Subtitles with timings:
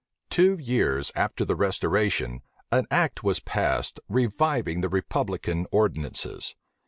[0.31, 6.55] Two years after the restoration, an act was passed reviving the republican ordinances.